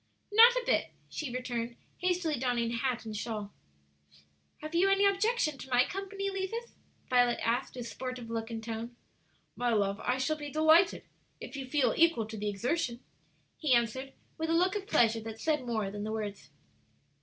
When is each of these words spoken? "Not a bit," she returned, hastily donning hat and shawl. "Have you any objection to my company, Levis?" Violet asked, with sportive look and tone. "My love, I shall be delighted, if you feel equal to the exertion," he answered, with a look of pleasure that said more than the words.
"Not 0.31 0.53
a 0.53 0.63
bit," 0.65 0.93
she 1.09 1.31
returned, 1.31 1.75
hastily 1.99 2.39
donning 2.39 2.71
hat 2.71 3.05
and 3.05 3.15
shawl. 3.15 3.53
"Have 4.63 4.73
you 4.73 4.89
any 4.89 5.05
objection 5.05 5.59
to 5.59 5.69
my 5.69 5.85
company, 5.85 6.27
Levis?" 6.31 6.73
Violet 7.07 7.39
asked, 7.43 7.75
with 7.75 7.85
sportive 7.87 8.27
look 8.27 8.49
and 8.49 8.63
tone. 8.63 8.95
"My 9.55 9.69
love, 9.71 9.99
I 9.99 10.17
shall 10.17 10.37
be 10.37 10.49
delighted, 10.49 11.03
if 11.39 11.55
you 11.55 11.67
feel 11.67 11.93
equal 11.95 12.25
to 12.25 12.37
the 12.37 12.49
exertion," 12.49 13.01
he 13.59 13.75
answered, 13.75 14.13
with 14.39 14.49
a 14.49 14.53
look 14.55 14.75
of 14.75 14.87
pleasure 14.87 15.21
that 15.21 15.39
said 15.39 15.67
more 15.67 15.91
than 15.91 16.03
the 16.03 16.11
words. 16.11 16.49